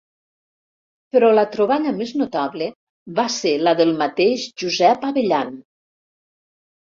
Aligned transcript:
Però 1.15 1.27
la 1.39 1.43
troballa 1.55 1.93
més 1.97 2.13
notable 2.21 2.69
va 3.19 3.27
ser 3.35 3.53
del 3.83 3.93
mateix 4.01 4.47
Josep 4.63 5.07
Abellan. 5.11 5.55